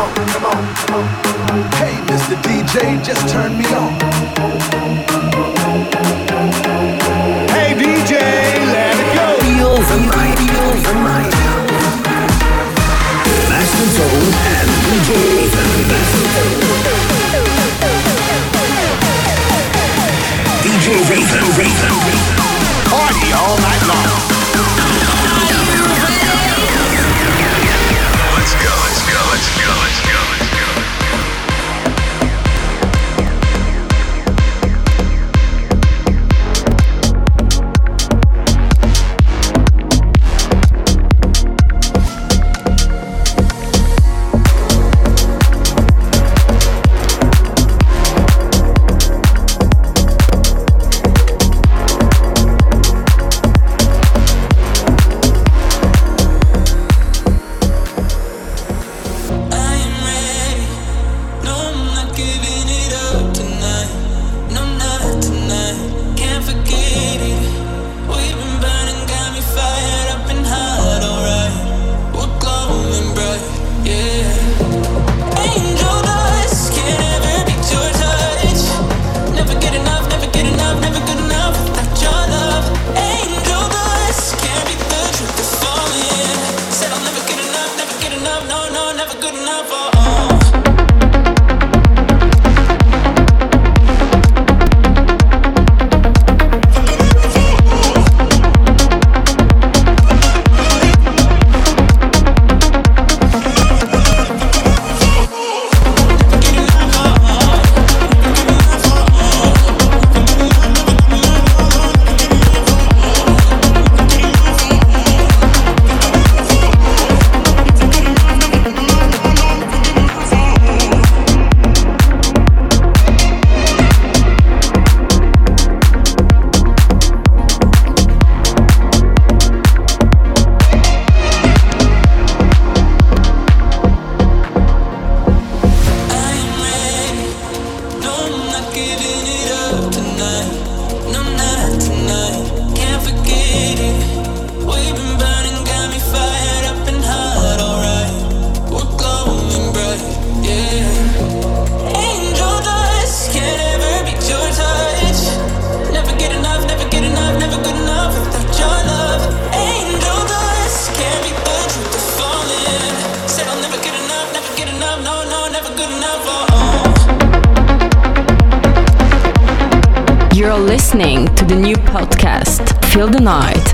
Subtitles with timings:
[0.00, 1.06] on, come on, come on.
[1.76, 2.36] Hey, Mr.
[2.42, 3.92] DJ, just turn me on.
[7.50, 8.12] Hey, DJ,
[8.72, 9.26] let it go.
[9.44, 11.34] Feel the night, feel the night.
[13.50, 15.68] Master Tone and DJ Raven.
[20.64, 22.39] DJ Raven, Raven.
[22.39, 22.39] Party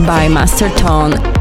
[0.00, 1.35] by Master Tone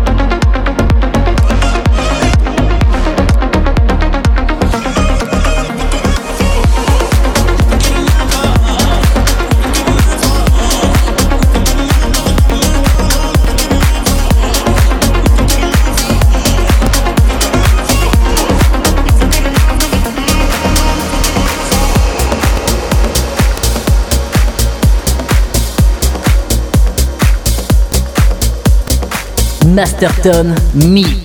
[29.75, 31.24] Masterton Mix.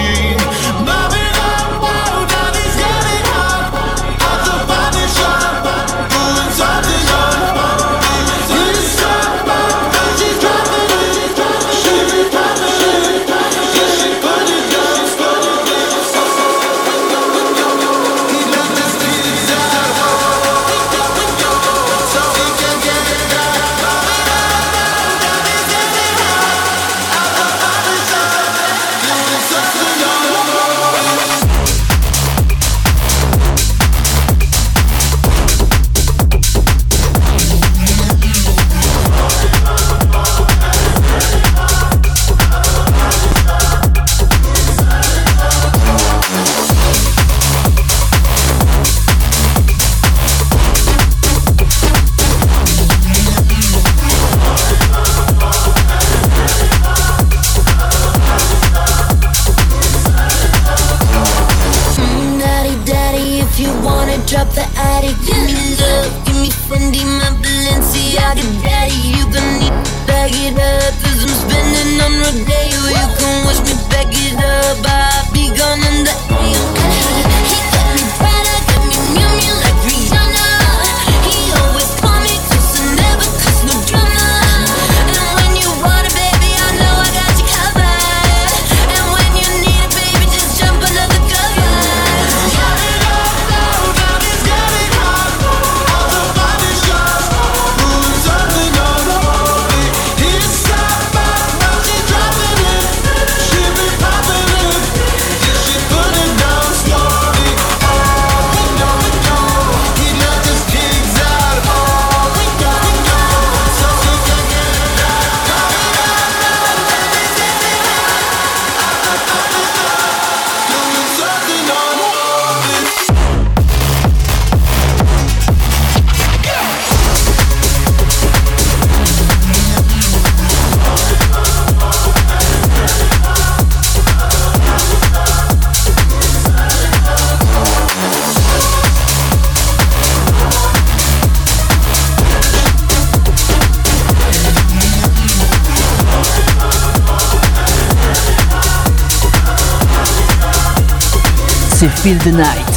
[151.89, 152.70] Feel the Night.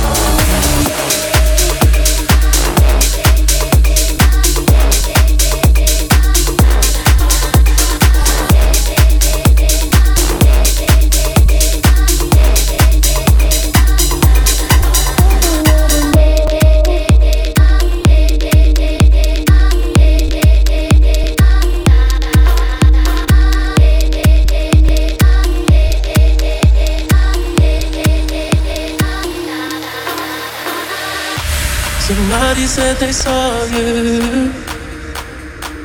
[32.67, 34.53] Said they saw you.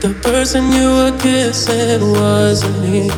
[0.02, 3.10] The person you were kissing wasn't me,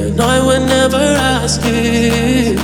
[0.00, 1.04] and I would never
[1.36, 2.56] ask you.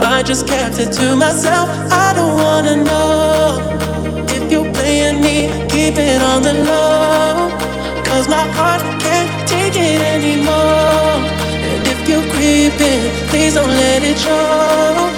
[0.00, 1.68] I just kept it to myself.
[1.90, 5.36] I don't wanna know if you're playing me.
[5.68, 7.50] Keep it on the low,
[8.04, 11.12] cause my heart can't take it anymore.
[11.70, 15.17] And if you're creeping, please don't let it show.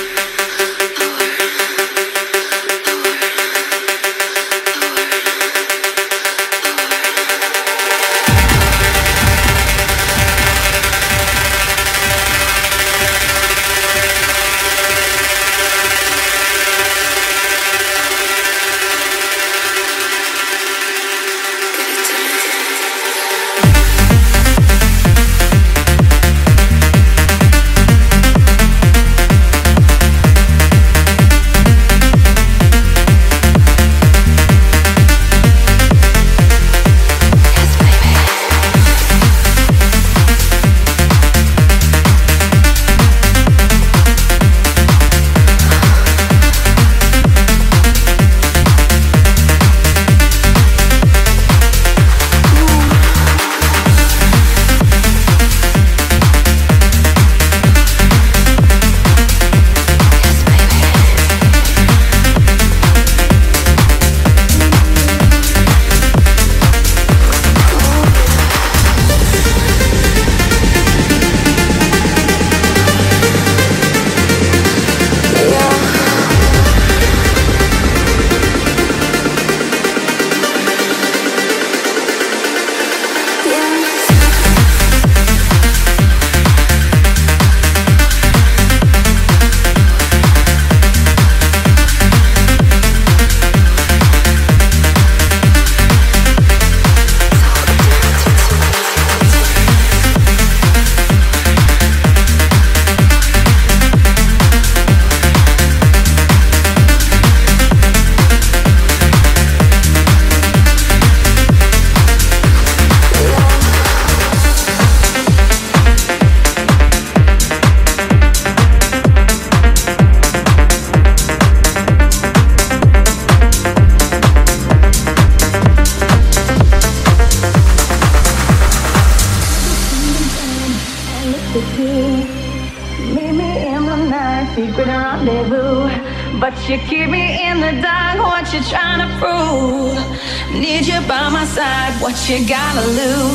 [142.29, 143.30] you gotta lose.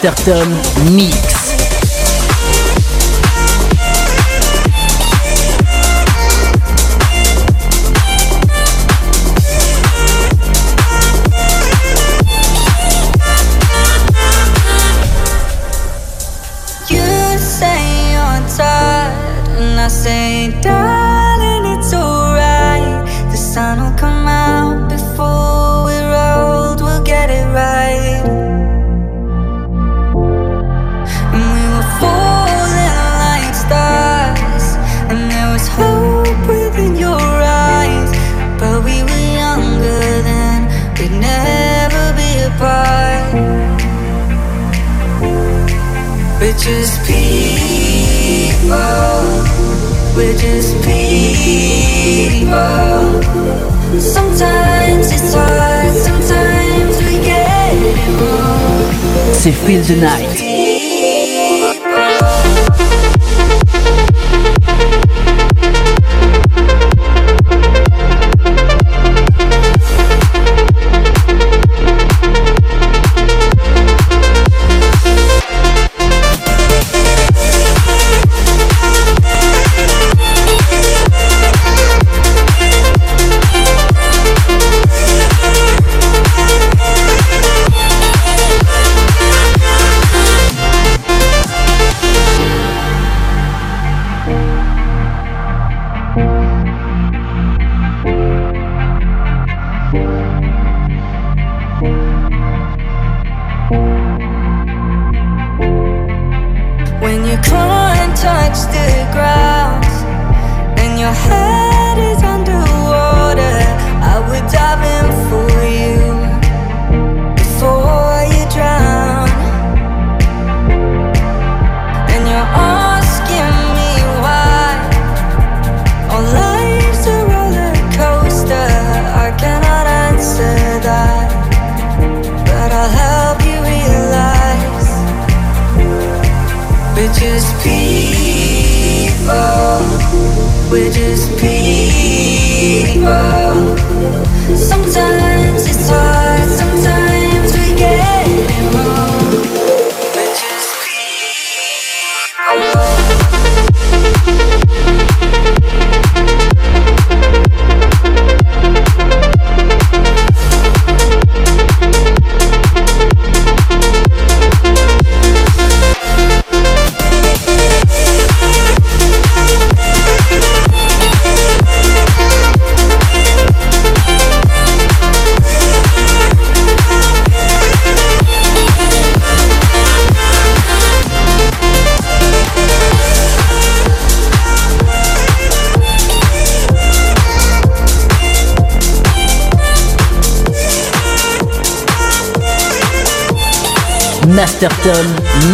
[0.00, 1.27] Master Tone Mix.
[59.48, 60.47] C'est Feel the Night.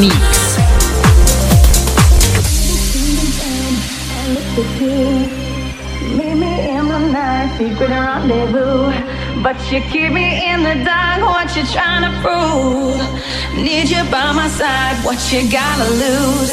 [0.00, 0.44] Mix.
[7.59, 8.92] secret rendezvous.
[9.42, 12.98] But you keep me in the dark, what you trying to prove?
[13.55, 16.50] Need you by my side, what you gotta lose?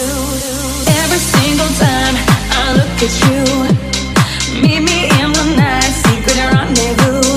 [1.01, 2.15] Every single time
[2.61, 3.41] I look at you,
[4.61, 7.31] meet me in the night, secret rendezvous.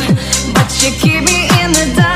[0.54, 2.13] But you keep me in the dark,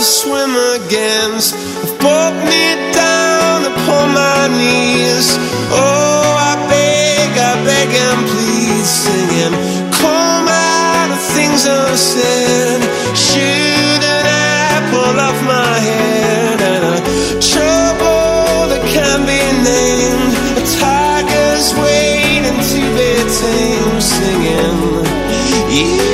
[0.00, 2.64] to swim against have brought me
[2.96, 5.28] down upon my knees.
[5.68, 9.52] Oh, I beg, I beg and please, singing,
[10.00, 12.80] come out of things unsaid.
[13.12, 14.24] Shoot an
[14.72, 17.00] apple off my head and a
[17.52, 20.32] trouble that can be named.
[20.56, 24.80] A tiger's waiting to be tamed, singing,
[25.76, 26.09] yeah.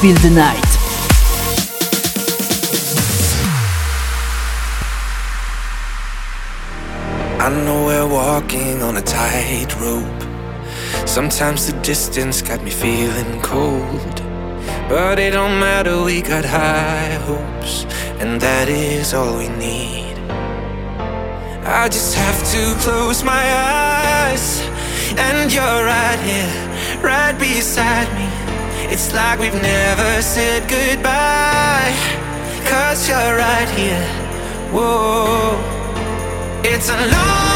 [0.00, 0.72] Feel the Night.
[7.40, 10.22] I know we're walking on a tightrope.
[11.08, 14.16] Sometimes the distance got me feeling cold.
[14.90, 17.84] But it don't matter, we got high hopes,
[18.20, 20.18] and that is all we need.
[21.64, 24.60] I just have to close my eyes,
[25.16, 28.35] and you're right here, right beside me.
[28.88, 31.94] It's like we've never said goodbye.
[32.70, 34.06] Cause you're right here.
[34.72, 35.58] Whoa.
[36.64, 37.55] It's a long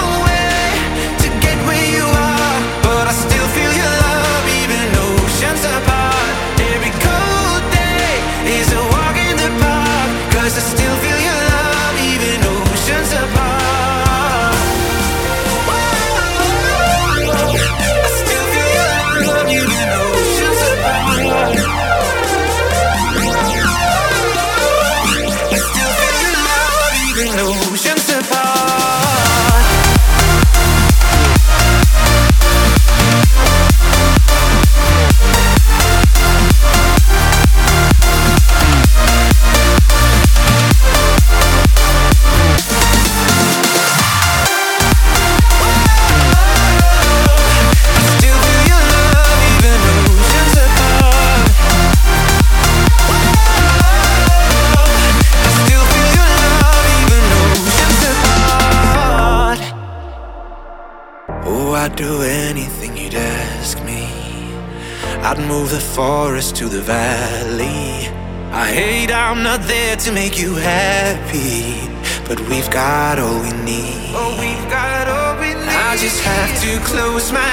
[65.30, 68.10] I'd move the forest to the valley.
[68.50, 71.86] I hate I'm not there to make you happy,
[72.26, 74.10] but we've got all we need.
[74.10, 75.78] Oh, we've got all we need.
[75.86, 77.52] I just have to close my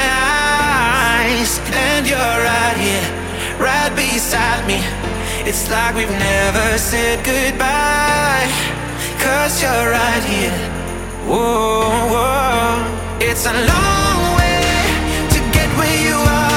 [1.21, 3.07] eyes, and you're right here,
[3.61, 4.81] right beside me.
[5.45, 8.49] It's like we've never said goodbye,
[9.21, 10.57] cause you're right here.
[11.29, 13.21] Whoa, whoa.
[13.21, 14.65] It's a long way
[15.29, 16.56] to get where you are,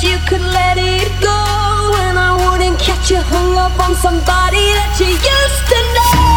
[0.00, 4.64] that you could let it go, and I wouldn't catch you hung up on somebody
[4.78, 6.27] that you used to know.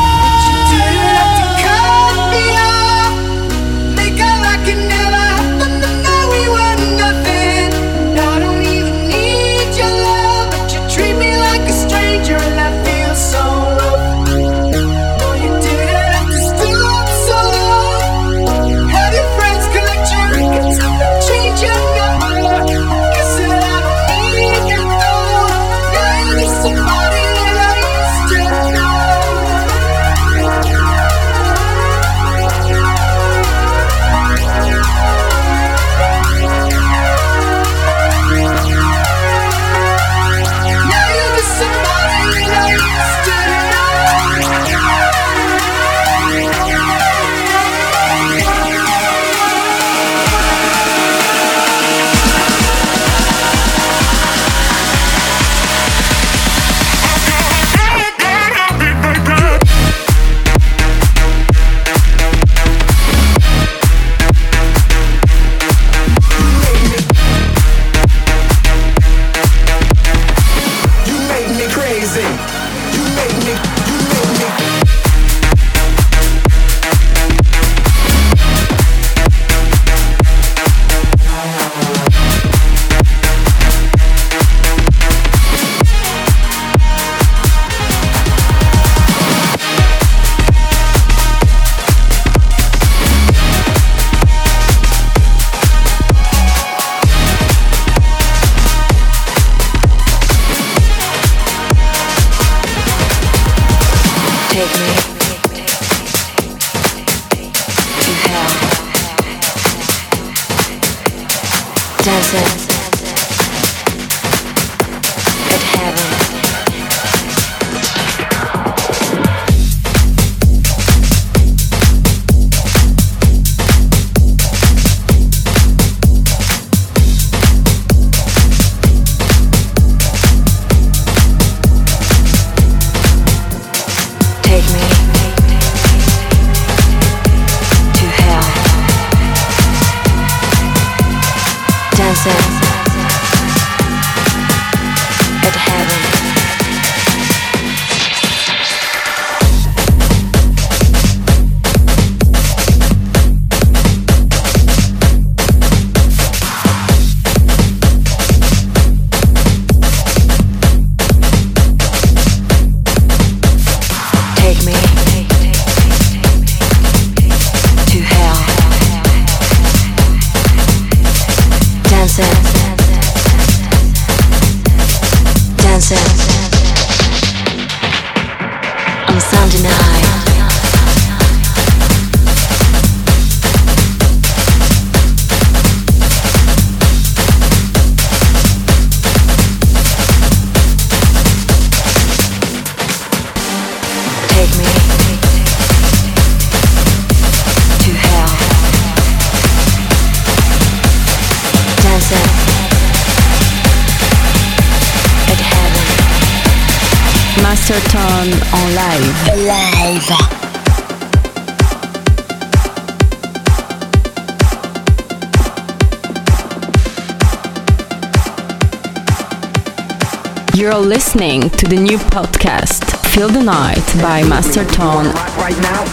[221.14, 225.12] Listening to the new podcast, Feel the Night by Master Tone.
[225.36, 225.84] Right now.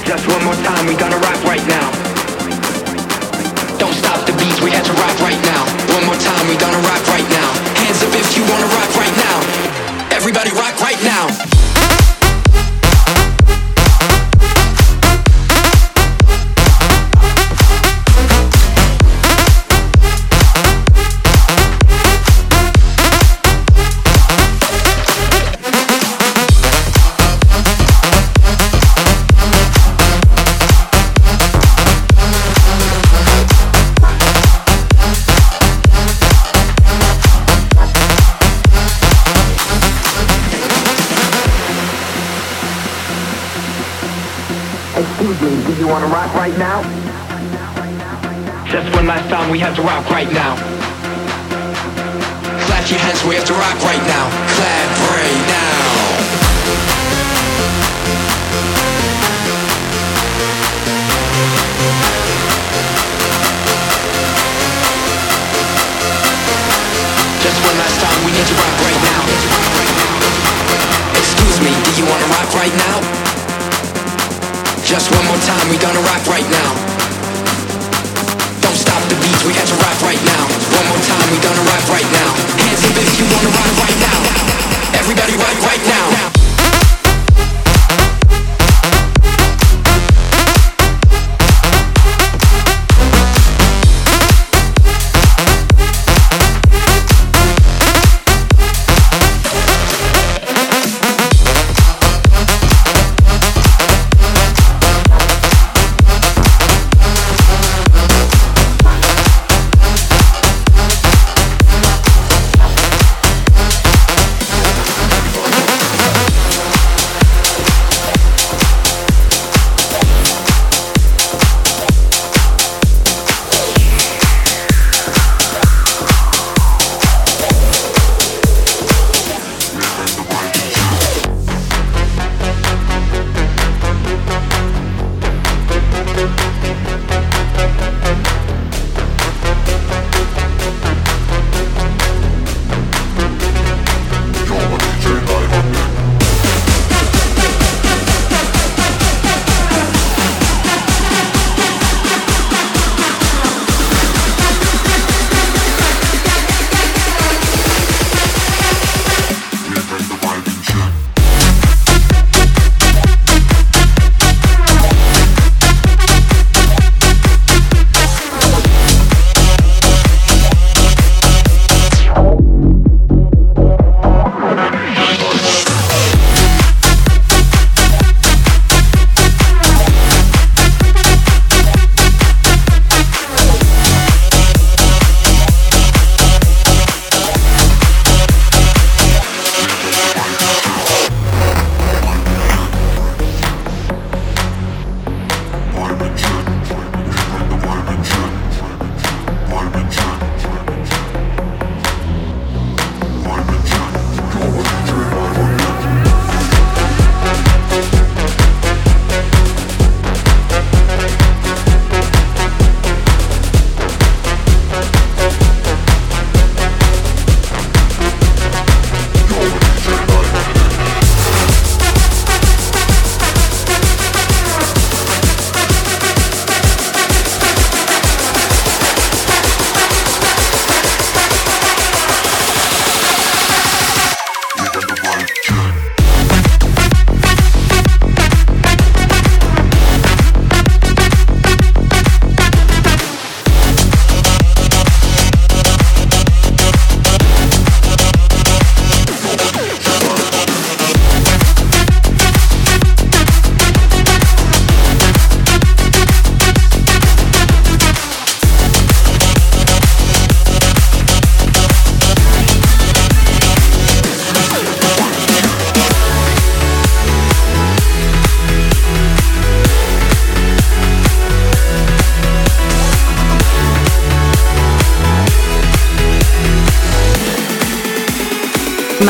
[0.00, 1.92] Just one more time, we gonna rock right now.
[3.76, 4.32] Don't stop the
[4.64, 5.60] we had to rock right now.
[5.92, 7.52] One more time, we gonna rock right now.
[7.84, 10.16] Hands up if you wanna rock right now.
[10.16, 11.53] Everybody rock right now.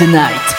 [0.00, 0.49] The Night.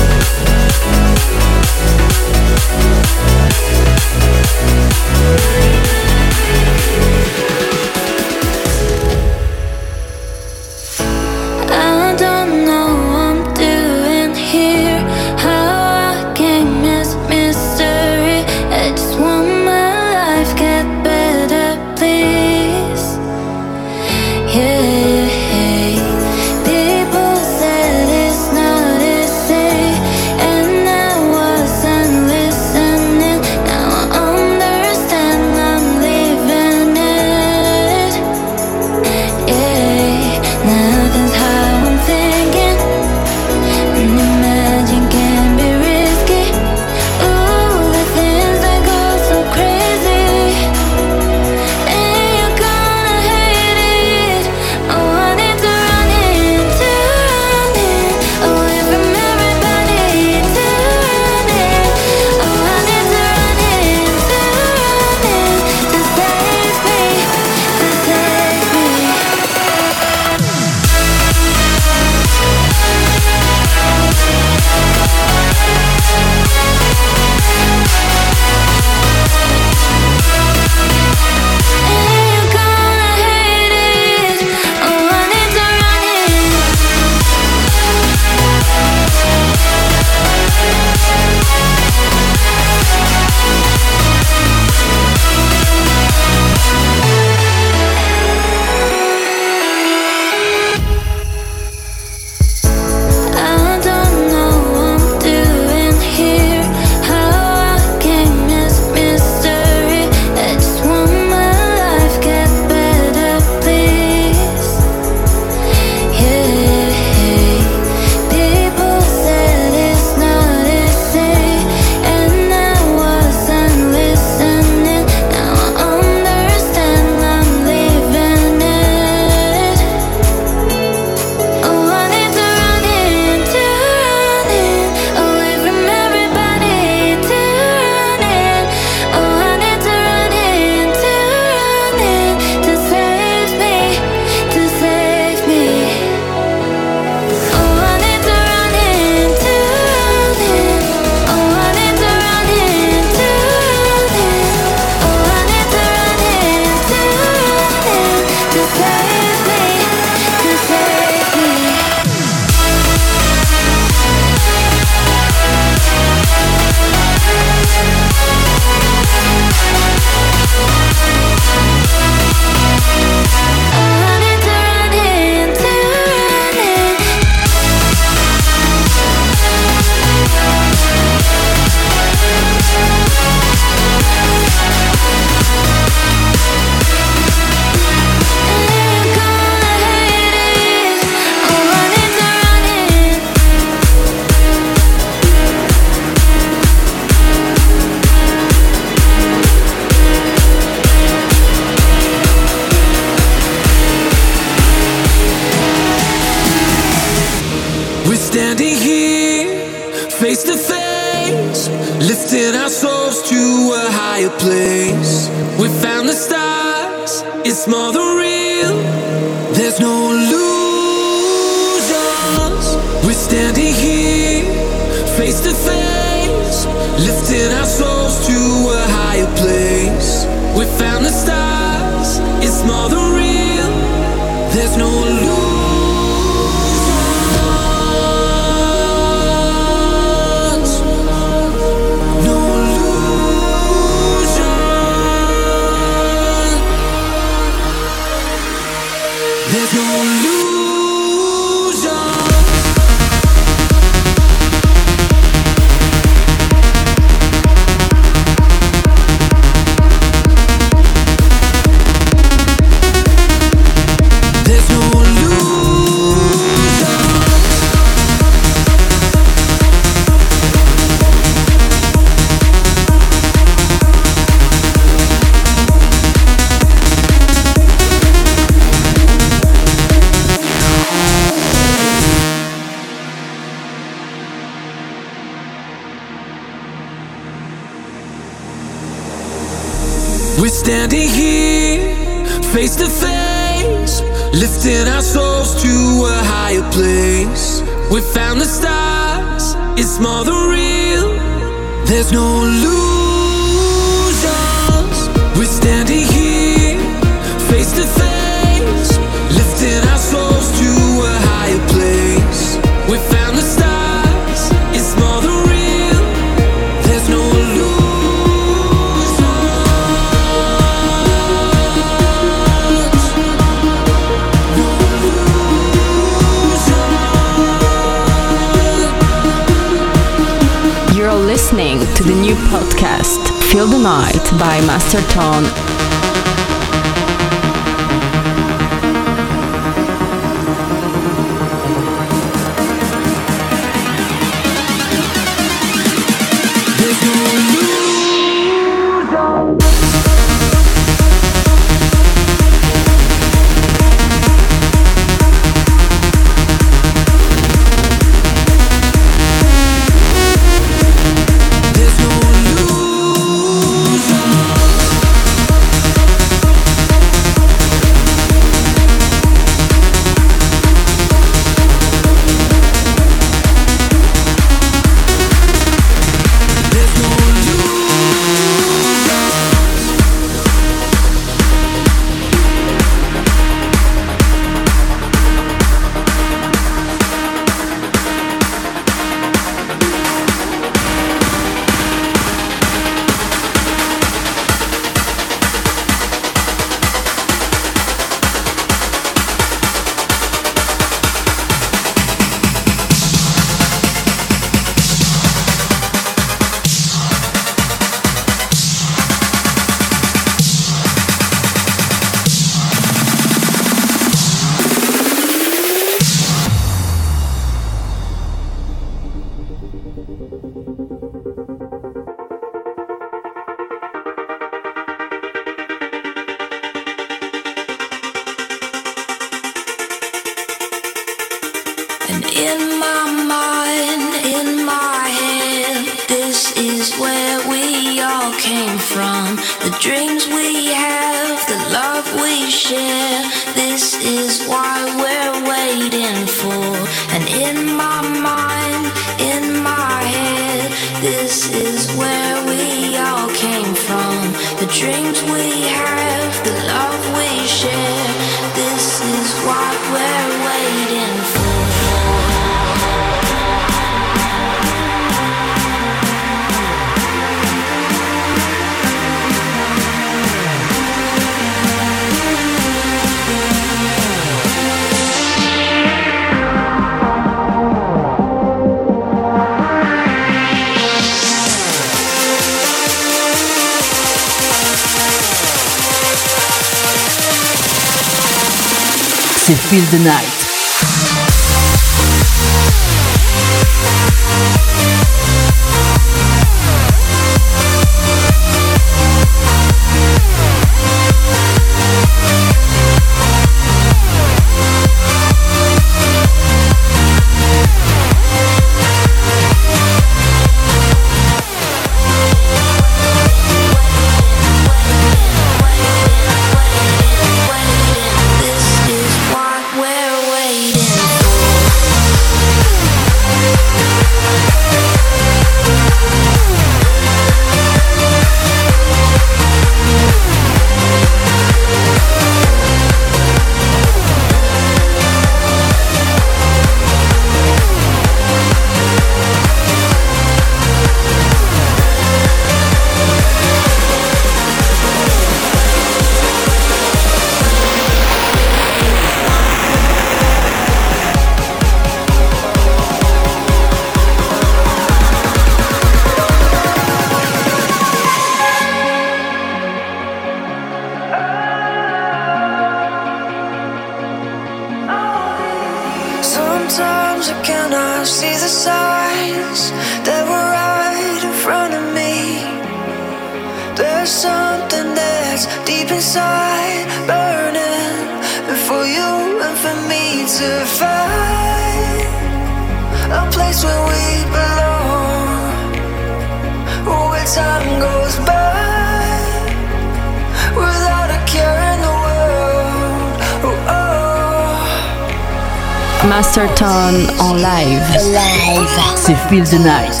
[599.45, 600.00] Feel the Night.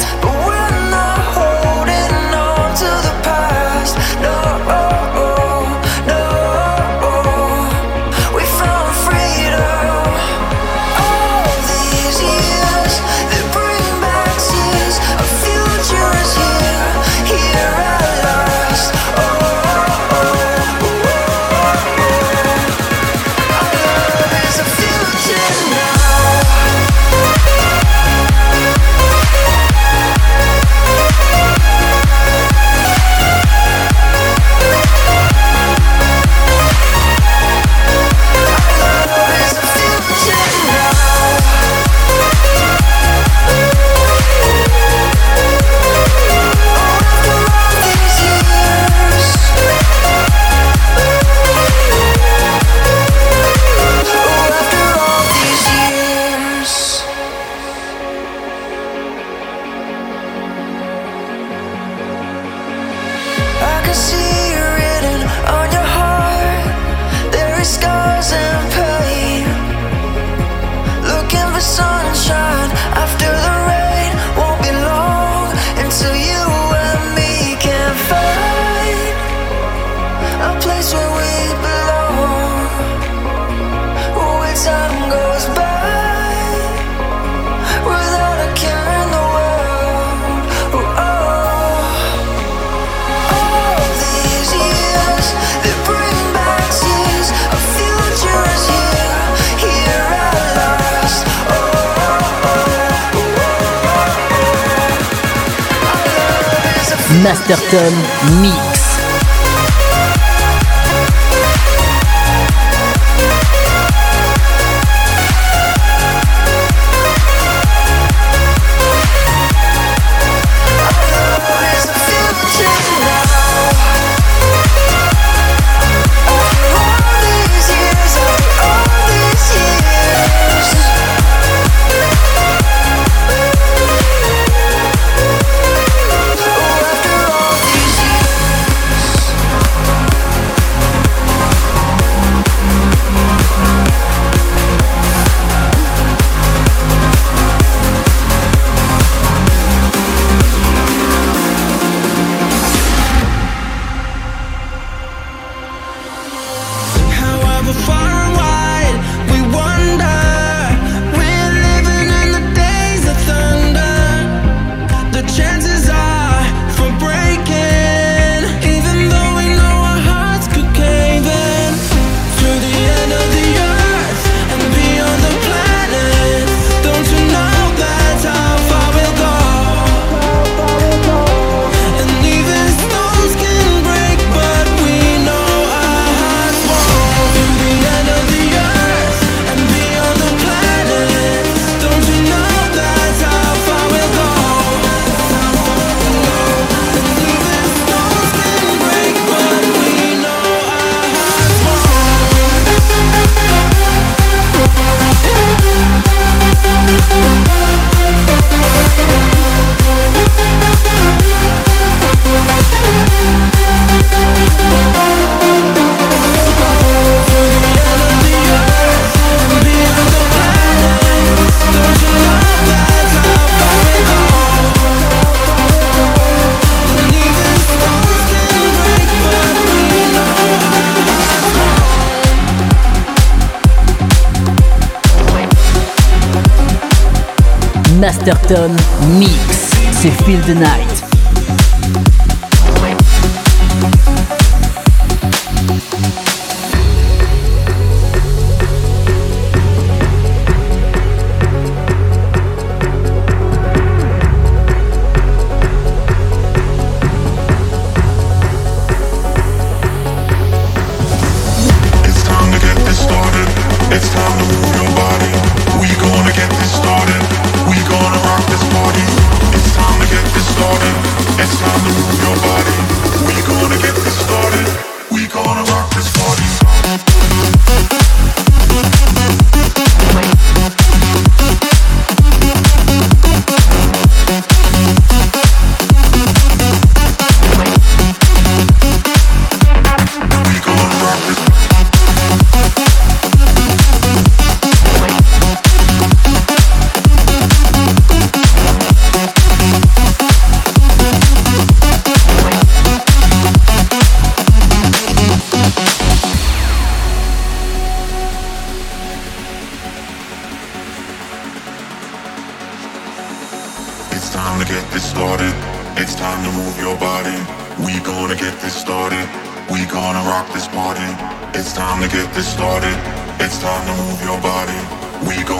[239.17, 239.71] Mix.
[239.93, 240.90] C'est Feel the Night.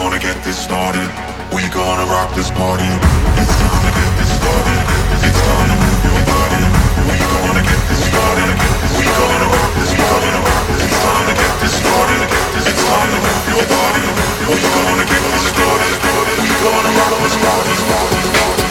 [0.01, 1.05] Gonna get this started.
[1.53, 2.89] We gonna rock this party.
[3.37, 4.81] It's time to get this started.
[5.21, 6.63] It's time to move your body.
[7.05, 8.49] We gonna get this started.
[8.97, 10.31] We gonna rock this party.
[10.81, 12.21] It's time to get this started.
[12.65, 14.05] It's time to move your body.
[14.49, 15.93] We gonna get this started.
[16.41, 18.70] We gonna rock this party.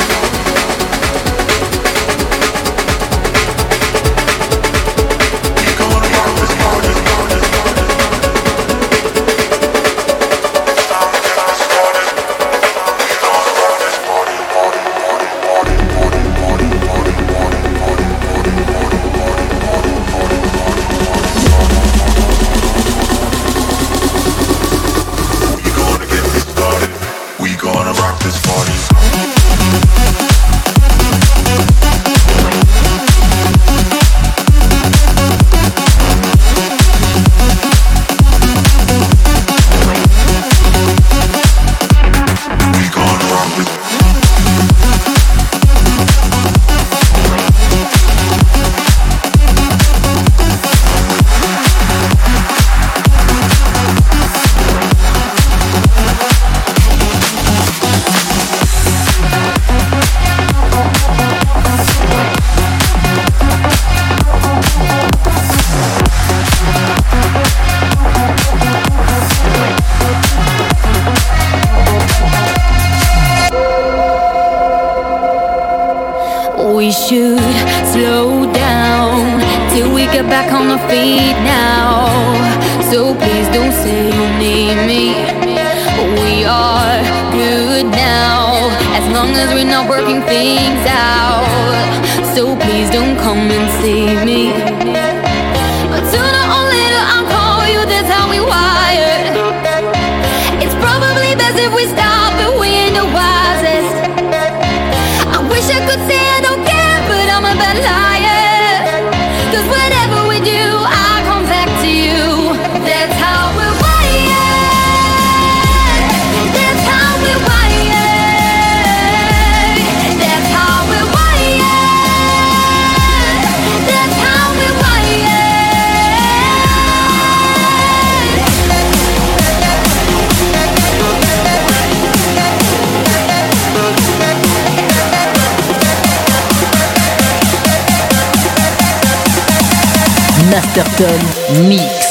[140.50, 142.09] Masterton Mix.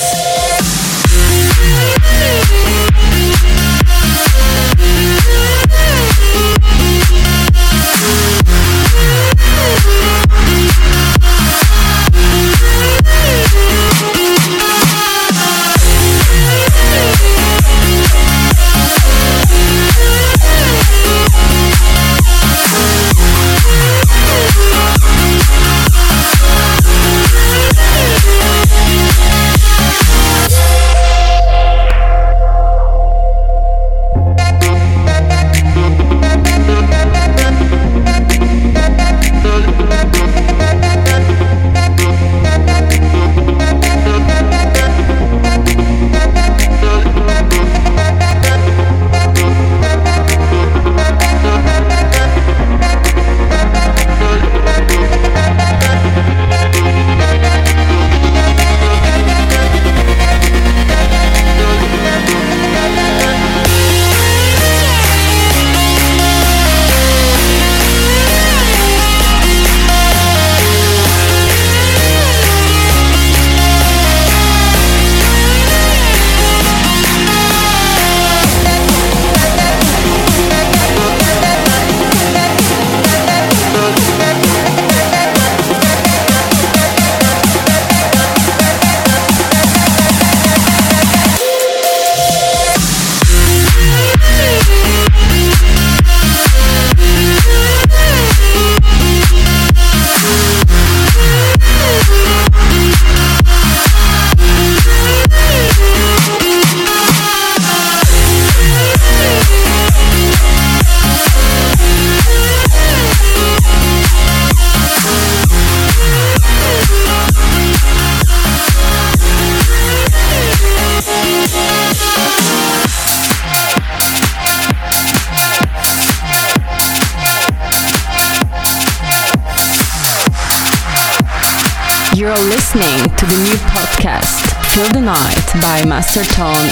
[132.72, 136.70] Listening to the new podcast, Feel the Night by Master Tone.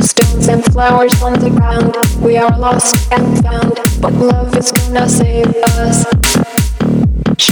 [0.00, 1.94] Stones and flowers on the ground.
[2.22, 6.57] We are lost and found, but love is gonna save us.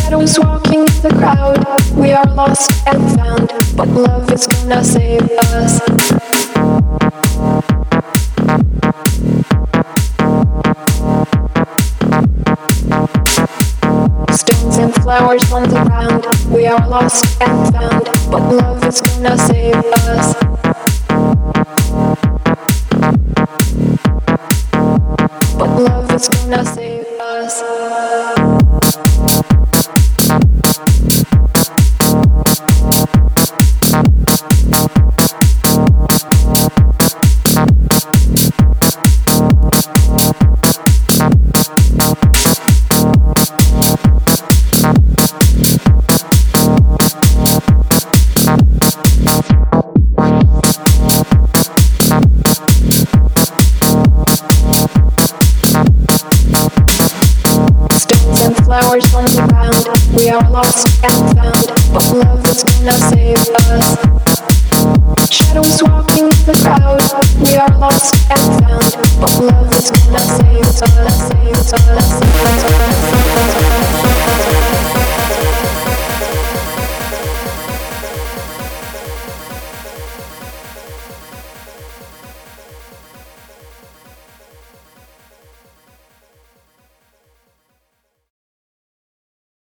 [0.06, 1.66] Shadows walking the crowd.
[1.96, 5.82] We are lost and found, but love is gonna save us.
[14.30, 16.24] Stones and flowers on the ground.
[16.54, 20.34] We are lost and found, but love is gonna save us.
[25.58, 27.95] But love is gonna save us.
[58.80, 60.18] Flowers on the ground.
[60.18, 64.05] We are lost and found, but love is gonna save us.